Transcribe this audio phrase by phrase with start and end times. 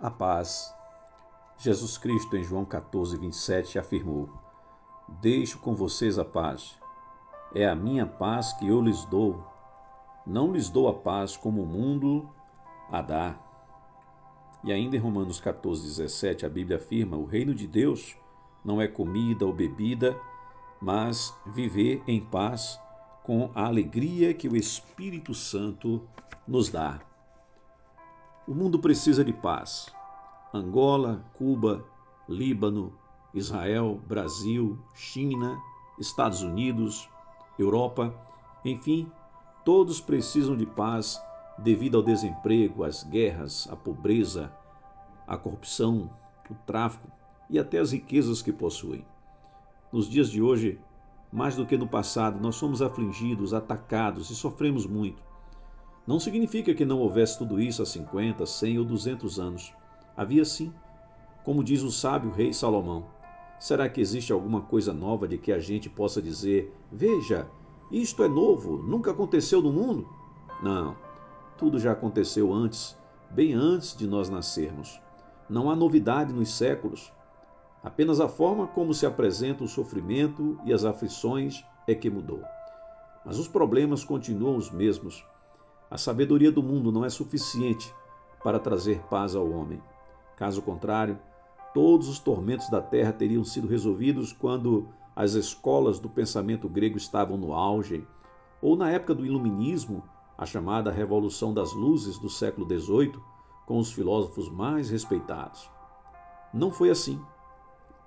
[0.00, 0.74] a paz.
[1.58, 4.28] Jesus Cristo, em João 14, 27, afirmou:
[5.20, 6.78] Deixo com vocês a paz.
[7.54, 9.44] É a minha paz que eu lhes dou.
[10.26, 12.28] Não lhes dou a paz como o mundo
[12.90, 13.36] a dá.
[14.62, 18.16] E ainda em Romanos 14, 17, a Bíblia afirma: O reino de Deus
[18.64, 20.16] não é comida ou bebida,
[20.80, 22.78] mas viver em paz
[23.24, 26.06] com a alegria que o Espírito Santo
[26.46, 27.00] nos dá.
[28.48, 29.94] O mundo precisa de paz.
[30.54, 31.84] Angola, Cuba,
[32.26, 32.94] Líbano,
[33.34, 35.60] Israel, Brasil, China,
[35.98, 37.10] Estados Unidos,
[37.58, 38.10] Europa,
[38.64, 39.12] enfim,
[39.66, 41.20] todos precisam de paz
[41.58, 44.50] devido ao desemprego, às guerras, à pobreza,
[45.26, 46.08] à corrupção,
[46.48, 47.06] o tráfico
[47.50, 49.04] e até as riquezas que possuem.
[49.92, 50.80] Nos dias de hoje,
[51.30, 55.22] mais do que no passado, nós somos afligidos, atacados e sofremos muito.
[56.08, 59.74] Não significa que não houvesse tudo isso há 50, 100 ou 200 anos.
[60.16, 60.72] Havia sim.
[61.44, 63.04] Como diz o sábio rei Salomão,
[63.60, 67.46] será que existe alguma coisa nova de que a gente possa dizer: veja,
[67.92, 70.08] isto é novo, nunca aconteceu no mundo?
[70.62, 70.96] Não,
[71.58, 72.96] tudo já aconteceu antes,
[73.28, 74.98] bem antes de nós nascermos.
[75.46, 77.12] Não há novidade nos séculos.
[77.84, 82.40] Apenas a forma como se apresenta o sofrimento e as aflições é que mudou.
[83.26, 85.22] Mas os problemas continuam os mesmos
[85.90, 87.94] a sabedoria do mundo não é suficiente
[88.42, 89.82] para trazer paz ao homem.
[90.36, 91.18] Caso contrário,
[91.72, 97.36] todos os tormentos da terra teriam sido resolvidos quando as escolas do pensamento grego estavam
[97.36, 98.06] no auge,
[98.62, 100.04] ou na época do Iluminismo,
[100.36, 103.20] a chamada Revolução das Luzes do século XVIII,
[103.66, 105.68] com os filósofos mais respeitados.
[106.54, 107.20] Não foi assim.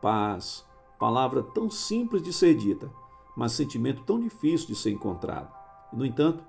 [0.00, 0.64] Paz,
[0.98, 2.90] palavra tão simples de ser dita,
[3.36, 5.52] mas sentimento tão difícil de ser encontrado.
[5.92, 6.44] No entanto,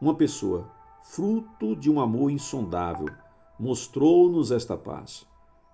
[0.00, 0.70] uma pessoa,
[1.02, 3.08] fruto de um amor insondável,
[3.58, 5.26] mostrou-nos esta paz.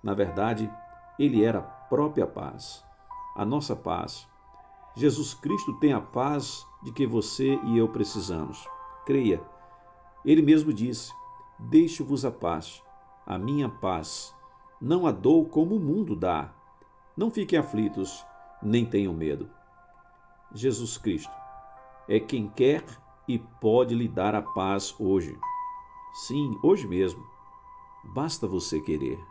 [0.03, 0.71] Na verdade,
[1.19, 2.85] ele era a própria paz,
[3.37, 4.29] a nossa paz.
[4.95, 8.67] Jesus Cristo tem a paz de que você e eu precisamos.
[9.07, 9.41] Creia.
[10.25, 11.13] Ele mesmo disse:
[11.59, 12.83] Deixo-vos a paz,
[13.27, 14.35] a minha paz.
[14.81, 16.53] Não a dou como o mundo dá.
[17.17, 18.25] Não fiquem aflitos,
[18.63, 19.51] nem tenham medo.
[20.53, 21.33] Jesus Cristo
[22.09, 22.83] é quem quer
[23.35, 25.39] e pode lhe dar a paz hoje.
[26.13, 27.25] Sim, hoje mesmo.
[28.03, 29.25] Basta você querer.